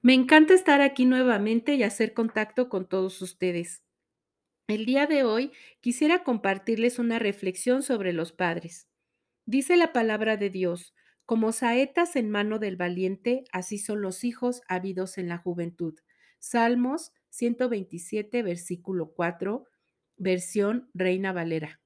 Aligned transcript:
Me 0.00 0.14
encanta 0.14 0.54
estar 0.54 0.80
aquí 0.80 1.06
nuevamente 1.06 1.74
y 1.74 1.82
hacer 1.82 2.14
contacto 2.14 2.68
con 2.68 2.88
todos 2.88 3.20
ustedes. 3.20 3.82
El 4.68 4.86
día 4.86 5.06
de 5.06 5.24
hoy 5.24 5.52
quisiera 5.80 6.22
compartirles 6.22 7.00
una 7.00 7.18
reflexión 7.18 7.82
sobre 7.82 8.12
los 8.12 8.30
padres. 8.32 8.88
Dice 9.44 9.76
la 9.76 9.92
palabra 9.92 10.36
de 10.36 10.50
Dios, 10.50 10.94
como 11.24 11.50
saetas 11.50 12.14
en 12.14 12.30
mano 12.30 12.60
del 12.60 12.76
valiente, 12.76 13.44
así 13.50 13.78
son 13.78 14.00
los 14.00 14.22
hijos 14.22 14.62
habidos 14.68 15.18
en 15.18 15.28
la 15.28 15.38
juventud. 15.38 15.98
Salmos 16.38 17.12
127, 17.30 18.42
versículo 18.44 19.12
4, 19.14 19.64
versión 20.16 20.90
Reina 20.94 21.32
Valera, 21.32 21.80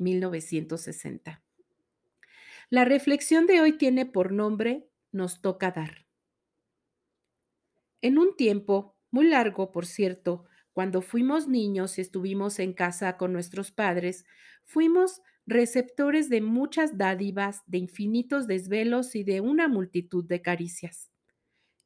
1960. 0.00 1.42
La 2.68 2.84
reflexión 2.84 3.46
de 3.46 3.60
hoy 3.60 3.78
tiene 3.78 4.06
por 4.06 4.32
nombre 4.32 4.88
Nos 5.12 5.40
toca 5.40 5.70
dar. 5.70 6.03
En 8.04 8.18
un 8.18 8.36
tiempo, 8.36 8.98
muy 9.10 9.28
largo, 9.28 9.72
por 9.72 9.86
cierto, 9.86 10.44
cuando 10.74 11.00
fuimos 11.00 11.48
niños 11.48 11.96
y 11.96 12.02
estuvimos 12.02 12.58
en 12.58 12.74
casa 12.74 13.16
con 13.16 13.32
nuestros 13.32 13.72
padres, 13.72 14.26
fuimos 14.62 15.22
receptores 15.46 16.28
de 16.28 16.42
muchas 16.42 16.98
dádivas, 16.98 17.62
de 17.66 17.78
infinitos 17.78 18.46
desvelos 18.46 19.16
y 19.16 19.24
de 19.24 19.40
una 19.40 19.68
multitud 19.68 20.22
de 20.22 20.42
caricias. 20.42 21.10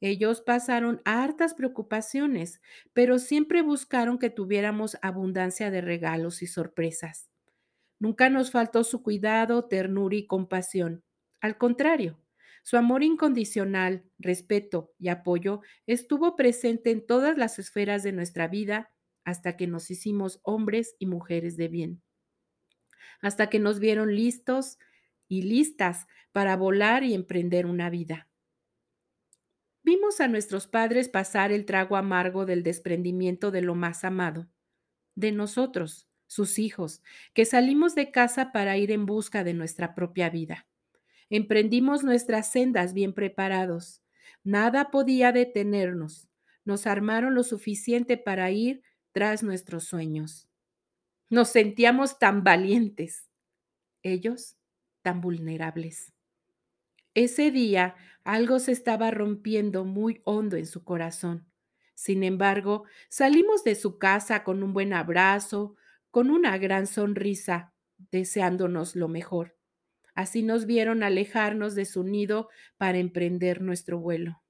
Ellos 0.01 0.41
pasaron 0.41 1.01
hartas 1.05 1.53
preocupaciones, 1.53 2.61
pero 2.93 3.19
siempre 3.19 3.61
buscaron 3.61 4.19
que 4.19 4.29
tuviéramos 4.29 4.97
abundancia 5.01 5.71
de 5.71 5.81
regalos 5.81 6.41
y 6.41 6.47
sorpresas. 6.47 7.29
Nunca 7.99 8.29
nos 8.29 8.51
faltó 8.51 8.83
su 8.83 9.03
cuidado, 9.03 9.65
ternura 9.67 10.17
y 10.17 10.27
compasión. 10.27 11.03
Al 11.41 11.57
contrario, 11.57 12.19
su 12.63 12.77
amor 12.77 13.03
incondicional, 13.03 14.05
respeto 14.17 14.93
y 14.99 15.09
apoyo 15.09 15.61
estuvo 15.87 16.35
presente 16.35 16.91
en 16.91 17.05
todas 17.05 17.37
las 17.37 17.59
esferas 17.59 18.03
de 18.03 18.11
nuestra 18.11 18.47
vida 18.47 18.91
hasta 19.25 19.57
que 19.57 19.67
nos 19.67 19.91
hicimos 19.91 20.39
hombres 20.43 20.95
y 20.99 21.05
mujeres 21.05 21.57
de 21.57 21.67
bien, 21.67 22.01
hasta 23.21 23.49
que 23.49 23.59
nos 23.59 23.79
vieron 23.79 24.15
listos 24.15 24.77
y 25.27 25.43
listas 25.43 26.07
para 26.31 26.55
volar 26.55 27.03
y 27.03 27.13
emprender 27.13 27.65
una 27.65 27.89
vida. 27.89 28.29
Vimos 29.83 30.21
a 30.21 30.27
nuestros 30.29 30.67
padres 30.67 31.09
pasar 31.09 31.51
el 31.51 31.65
trago 31.65 31.97
amargo 31.97 32.45
del 32.45 32.63
desprendimiento 32.63 33.51
de 33.51 33.61
lo 33.61 33.75
más 33.75 34.03
amado, 34.05 34.49
de 35.15 35.33
nosotros, 35.33 36.09
sus 36.27 36.59
hijos, 36.59 37.03
que 37.33 37.45
salimos 37.45 37.95
de 37.95 38.11
casa 38.11 38.53
para 38.53 38.77
ir 38.77 38.91
en 38.91 39.05
busca 39.05 39.43
de 39.43 39.55
nuestra 39.55 39.95
propia 39.95 40.29
vida. 40.29 40.68
Emprendimos 41.29 42.03
nuestras 42.03 42.51
sendas 42.51 42.93
bien 42.93 43.13
preparados. 43.13 44.01
Nada 44.43 44.89
podía 44.91 45.31
detenernos. 45.31 46.27
Nos 46.65 46.87
armaron 46.87 47.35
lo 47.35 47.43
suficiente 47.43 48.17
para 48.17 48.51
ir 48.51 48.81
tras 49.11 49.43
nuestros 49.43 49.83
sueños. 49.83 50.47
Nos 51.29 51.49
sentíamos 51.49 52.17
tan 52.17 52.43
valientes, 52.43 53.29
ellos 54.01 54.57
tan 55.03 55.21
vulnerables. 55.21 56.13
Ese 57.13 57.51
día 57.51 57.95
algo 58.23 58.59
se 58.59 58.71
estaba 58.71 59.11
rompiendo 59.11 59.85
muy 59.85 60.21
hondo 60.23 60.57
en 60.57 60.65
su 60.65 60.83
corazón. 60.83 61.45
Sin 61.93 62.23
embargo, 62.23 62.85
salimos 63.09 63.63
de 63.63 63.75
su 63.75 63.99
casa 63.99 64.43
con 64.43 64.63
un 64.63 64.73
buen 64.73 64.93
abrazo, 64.93 65.75
con 66.11 66.31
una 66.31 66.57
gran 66.57 66.87
sonrisa, 66.87 67.73
deseándonos 68.11 68.95
lo 68.95 69.07
mejor. 69.09 69.58
Así 70.19 70.43
nos 70.43 70.65
vieron 70.65 71.01
alejarnos 71.01 71.75
de 71.75 71.85
su 71.85 72.03
nido 72.03 72.49
para 72.75 72.97
emprender 72.97 73.61
nuestro 73.61 73.99
vuelo. 73.99 74.43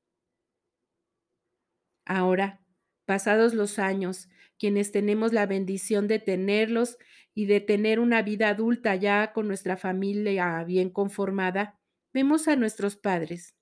Ahora, 2.08 2.66
pasados 3.06 3.53
los 3.53 3.78
años, 3.78 4.30
quienes 4.58 4.92
tenemos 4.92 5.31
la 5.31 5.45
bendición 5.45 6.08
de 6.08 6.17
tenerlos 6.17 6.98
y 7.36 7.45
de 7.45 7.61
tener 7.61 7.99
una 7.99 8.23
vida 8.23 8.49
adulta 8.49 8.95
ya 8.95 9.32
con 9.32 9.48
nuestra 9.48 9.77
familia 9.77 10.64
bien 10.64 10.89
conformada, 10.89 11.80
vemos 12.16 12.48
a 12.48 12.55
nuestros 12.55 12.95
padres, 12.95 13.54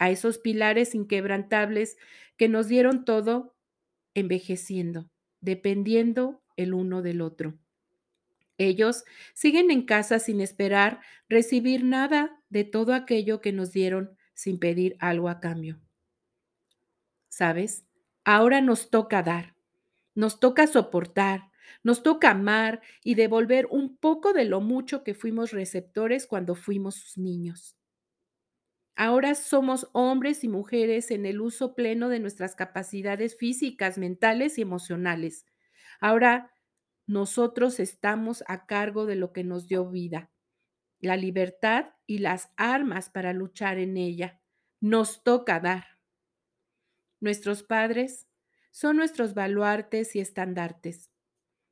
a 0.00 0.10
esos 0.10 0.38
pilares 0.38 0.96
inquebrantables 0.96 1.96
que 2.36 2.48
nos 2.48 2.66
dieron 2.66 3.04
todo 3.04 3.54
envejeciendo, 4.14 5.12
dependiendo 5.40 6.42
el 6.56 6.74
uno 6.74 7.02
del 7.02 7.20
otro. 7.20 7.56
Ellos 8.58 9.04
siguen 9.34 9.70
en 9.70 9.82
casa 9.86 10.18
sin 10.18 10.40
esperar 10.40 11.00
recibir 11.28 11.84
nada 11.84 12.42
de 12.48 12.64
todo 12.64 12.94
aquello 12.94 13.40
que 13.40 13.52
nos 13.52 13.72
dieron 13.72 14.16
sin 14.34 14.58
pedir 14.58 14.96
algo 15.00 15.28
a 15.28 15.40
cambio. 15.40 15.80
¿Sabes? 17.28 17.86
Ahora 18.24 18.60
nos 18.60 18.90
toca 18.90 19.22
dar, 19.22 19.54
nos 20.14 20.40
toca 20.40 20.66
soportar, 20.66 21.50
nos 21.84 22.02
toca 22.02 22.30
amar 22.30 22.80
y 23.04 23.14
devolver 23.14 23.66
un 23.70 23.96
poco 23.96 24.32
de 24.32 24.44
lo 24.44 24.60
mucho 24.60 25.04
que 25.04 25.14
fuimos 25.14 25.52
receptores 25.52 26.26
cuando 26.26 26.54
fuimos 26.54 26.96
sus 26.96 27.18
niños. 27.18 27.76
Ahora 28.96 29.34
somos 29.34 29.88
hombres 29.92 30.42
y 30.42 30.48
mujeres 30.48 31.10
en 31.10 31.26
el 31.26 31.40
uso 31.40 31.74
pleno 31.74 32.08
de 32.08 32.18
nuestras 32.18 32.54
capacidades 32.56 33.36
físicas, 33.36 33.98
mentales 33.98 34.58
y 34.58 34.62
emocionales. 34.62 35.44
Ahora 36.00 36.50
nosotros 37.06 37.78
estamos 37.78 38.42
a 38.48 38.66
cargo 38.66 39.06
de 39.06 39.16
lo 39.16 39.32
que 39.32 39.44
nos 39.44 39.68
dio 39.68 39.88
vida, 39.88 40.30
la 40.98 41.16
libertad 41.16 41.90
y 42.06 42.18
las 42.18 42.50
armas 42.56 43.10
para 43.10 43.32
luchar 43.32 43.78
en 43.78 43.96
ella. 43.96 44.40
Nos 44.80 45.22
toca 45.22 45.60
dar. 45.60 45.84
Nuestros 47.20 47.62
padres 47.62 48.26
son 48.70 48.96
nuestros 48.96 49.34
baluartes 49.34 50.16
y 50.16 50.20
estandartes. 50.20 51.10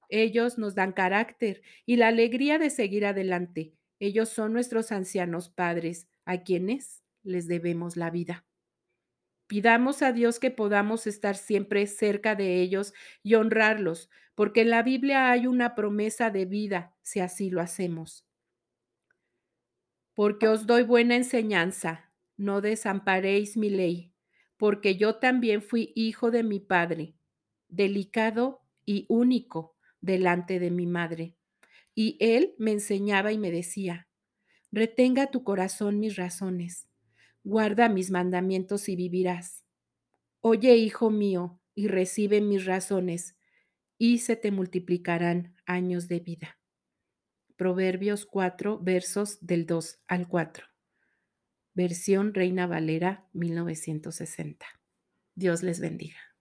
Ellos 0.08 0.58
nos 0.58 0.74
dan 0.74 0.92
carácter 0.92 1.62
y 1.84 1.96
la 1.96 2.08
alegría 2.08 2.58
de 2.58 2.70
seguir 2.70 3.04
adelante. 3.04 3.74
Ellos 3.98 4.28
son 4.28 4.52
nuestros 4.52 4.92
ancianos 4.92 5.48
padres, 5.48 6.08
a 6.24 6.42
quienes 6.42 7.02
les 7.22 7.46
debemos 7.48 7.96
la 7.96 8.10
vida. 8.10 8.46
Pidamos 9.46 10.02
a 10.02 10.12
Dios 10.12 10.38
que 10.40 10.50
podamos 10.50 11.06
estar 11.06 11.36
siempre 11.36 11.86
cerca 11.86 12.34
de 12.34 12.60
ellos 12.60 12.94
y 13.22 13.34
honrarlos, 13.34 14.10
porque 14.34 14.62
en 14.62 14.70
la 14.70 14.82
Biblia 14.82 15.30
hay 15.30 15.46
una 15.46 15.74
promesa 15.74 16.30
de 16.30 16.46
vida 16.46 16.96
si 17.02 17.20
así 17.20 17.50
lo 17.50 17.60
hacemos. 17.60 18.26
Porque 20.14 20.48
os 20.48 20.66
doy 20.66 20.82
buena 20.82 21.16
enseñanza, 21.16 22.12
no 22.36 22.60
desamparéis 22.60 23.56
mi 23.56 23.68
ley, 23.68 24.12
porque 24.56 24.96
yo 24.96 25.16
también 25.16 25.60
fui 25.60 25.92
hijo 25.94 26.30
de 26.30 26.42
mi 26.42 26.60
padre, 26.60 27.16
delicado 27.68 28.62
y 28.86 29.04
único 29.08 29.76
delante 30.00 30.58
de 30.58 30.70
mi 30.70 30.86
madre. 30.86 31.36
Y 31.94 32.16
él 32.20 32.54
me 32.58 32.72
enseñaba 32.72 33.32
y 33.32 33.38
me 33.38 33.50
decía, 33.50 34.08
retenga 34.72 35.30
tu 35.30 35.44
corazón 35.44 36.00
mis 36.00 36.16
razones 36.16 36.88
guarda 37.44 37.88
mis 37.88 38.10
mandamientos 38.10 38.88
y 38.88 38.96
vivirás. 38.96 39.64
Oye, 40.40 40.76
hijo 40.76 41.10
mío, 41.10 41.60
y 41.74 41.88
recibe 41.88 42.40
mis 42.40 42.64
razones, 42.64 43.36
y 43.98 44.18
se 44.18 44.36
te 44.36 44.50
multiplicarán 44.50 45.54
años 45.66 46.08
de 46.08 46.20
vida. 46.20 46.58
Proverbios 47.56 48.26
4, 48.26 48.80
versos 48.80 49.38
del 49.40 49.66
2 49.66 50.00
al 50.08 50.26
4. 50.26 50.66
Versión 51.74 52.34
Reina 52.34 52.66
Valera 52.66 53.28
1960. 53.32 54.66
Dios 55.34 55.62
les 55.62 55.80
bendiga. 55.80 56.33